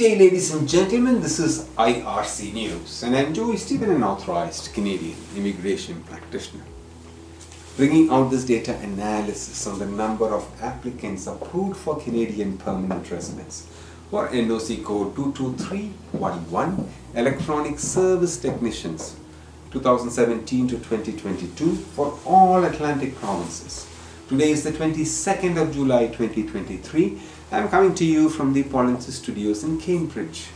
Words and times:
day, 0.00 0.16
ladies 0.16 0.54
and 0.54 0.66
gentlemen. 0.66 1.20
This 1.20 1.38
is 1.38 1.66
IRC 1.76 2.54
News, 2.54 3.02
and 3.02 3.14
I'm 3.14 3.34
Joy 3.34 3.56
Stephen, 3.56 3.90
an 3.90 4.02
authorized 4.02 4.72
Canadian 4.72 5.18
immigration 5.36 6.02
practitioner, 6.04 6.64
bringing 7.76 8.08
out 8.08 8.30
this 8.30 8.44
data 8.44 8.74
analysis 8.76 9.66
on 9.66 9.78
the 9.78 9.84
number 9.84 10.24
of 10.24 10.48
applicants 10.62 11.26
approved 11.26 11.76
for 11.76 12.00
Canadian 12.00 12.56
permanent 12.56 13.10
residence 13.10 13.66
for 14.08 14.26
NOC 14.28 14.82
code 14.82 15.14
22311 15.16 16.90
Electronic 17.14 17.78
Service 17.78 18.38
Technicians 18.38 19.16
2017 19.70 20.68
to 20.68 20.76
2022 20.76 21.74
for 21.74 22.18
all 22.24 22.64
Atlantic 22.64 23.14
provinces. 23.16 23.86
Today 24.30 24.52
is 24.52 24.62
the 24.62 24.70
22nd 24.70 25.60
of 25.60 25.74
July 25.74 26.06
2023. 26.06 27.20
I'm 27.50 27.68
coming 27.68 27.96
to 27.96 28.04
you 28.04 28.28
from 28.28 28.52
the 28.52 28.62
Polinsys 28.62 29.14
Studios 29.14 29.64
in 29.64 29.80
Cambridge, 29.80 30.46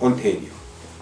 Ontario. 0.00 0.48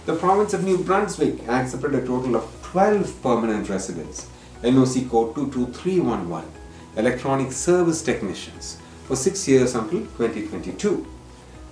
The 0.05 0.17
province 0.17 0.53
of 0.53 0.65
New 0.65 0.79
Brunswick 0.79 1.47
accepted 1.47 1.95
a 1.95 2.05
total 2.05 2.35
of 2.35 2.51
12 2.63 3.23
permanent 3.23 3.69
residents, 3.69 4.29
NOC 4.65 5.09
code 5.09 5.37
22311, 5.37 6.51
electronic 6.97 7.53
service 7.53 8.03
technicians, 8.03 8.79
for 9.05 9.15
6 9.15 9.47
years 9.47 9.77
until 9.77 10.01
2022. 10.01 11.07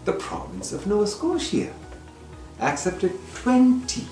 The 0.04 0.12
province 0.12 0.72
of 0.72 0.86
Nova 0.86 1.08
Scotia 1.08 1.72
accepted 2.60 3.18
20 3.34 4.06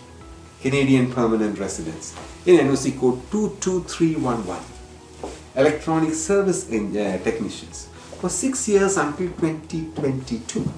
Canadian 0.62 1.12
permanent 1.12 1.60
residents 1.60 2.12
in 2.44 2.56
NOC 2.56 2.98
code 2.98 3.22
22311 3.30 4.73
electronic 5.56 6.14
service 6.14 6.68
in, 6.68 6.96
uh, 6.96 7.18
technicians 7.18 7.88
for 8.20 8.28
six 8.28 8.68
years 8.68 8.96
until 8.96 9.28
2022. 9.28 10.68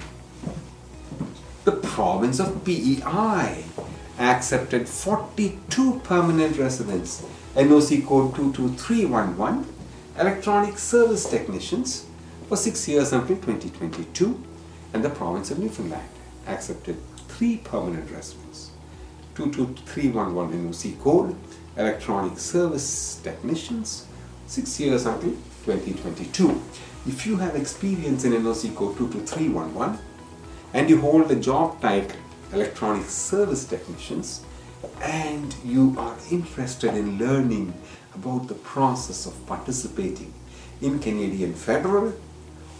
The 1.63 1.71
province 1.71 2.39
of 2.39 2.63
PEI 2.63 3.63
accepted 4.19 4.87
42 4.87 6.01
permanent 6.03 6.57
residents, 6.57 7.23
NOC 7.55 8.05
code 8.05 8.35
22311, 8.35 9.65
electronic 10.19 10.77
service 10.77 11.29
technicians 11.29 12.05
for 12.47 12.55
six 12.55 12.87
years 12.87 13.13
until 13.13 13.35
2022, 13.37 14.43
and 14.93 15.03
the 15.03 15.09
province 15.09 15.51
of 15.51 15.59
Newfoundland 15.59 16.09
accepted 16.47 16.97
three 17.27 17.57
permanent 17.57 18.09
residents, 18.11 18.71
22311 19.35 20.69
NOC 20.71 20.99
code, 21.01 21.35
electronic 21.75 22.37
service 22.37 23.19
technicians, 23.23 24.05
six 24.47 24.79
years 24.79 25.05
until 25.05 25.31
2022. 25.65 26.61
If 27.05 27.25
you 27.25 27.37
have 27.37 27.55
experience 27.55 28.23
in 28.23 28.31
NOC 28.31 28.75
code 28.75 28.97
22311 28.97 29.99
and 30.73 30.89
you 30.89 30.99
hold 30.99 31.27
the 31.27 31.35
job 31.35 31.79
title 31.81 32.17
Electronic 32.53 33.05
Service 33.05 33.65
Technicians 33.65 34.41
and 35.01 35.55
you 35.63 35.95
are 35.97 36.15
interested 36.31 36.93
in 36.93 37.17
learning 37.17 37.73
about 38.15 38.47
the 38.47 38.55
process 38.55 39.25
of 39.25 39.45
participating 39.47 40.33
in 40.81 40.99
Canadian 40.99 41.53
federal 41.53 42.13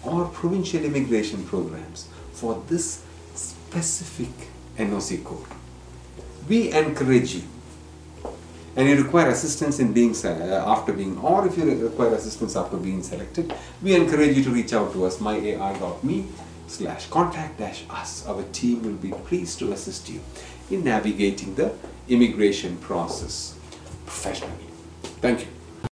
or 0.04 0.26
provincial 0.26 0.84
immigration 0.84 1.44
programs 1.46 2.08
for 2.32 2.64
this 2.68 3.04
specific 3.36 4.30
NOC 4.78 5.24
code, 5.24 5.48
we 6.48 6.72
encourage 6.72 7.36
you 7.36 7.44
and 8.78 8.88
you 8.88 9.04
require 9.04 9.30
assistance 9.30 9.80
in 9.80 9.92
being 9.92 10.16
uh, 10.24 10.64
after 10.66 10.94
being 10.94 11.18
or 11.18 11.46
if 11.48 11.58
you 11.58 11.66
require 11.88 12.14
assistance 12.14 12.56
after 12.56 12.78
being 12.78 13.04
selected 13.04 13.54
we 13.82 13.96
encourage 13.96 14.38
you 14.38 14.44
to 14.44 14.52
reach 14.52 14.72
out 14.72 14.94
to 14.94 15.06
us 15.06 15.18
myar.me 15.18 16.26
slash 16.68 17.08
contact 17.08 17.58
dash 17.58 17.84
us. 17.90 18.26
Our 18.28 18.44
team 18.54 18.84
will 18.84 19.00
be 19.08 19.12
pleased 19.12 19.60
to 19.60 19.72
assist 19.72 20.10
you 20.10 20.22
in 20.70 20.84
navigating 20.84 21.56
the 21.56 21.74
immigration 22.08 22.78
process 22.78 23.56
professionally. 24.06 24.68
Thank 25.22 25.42
you 25.42 25.57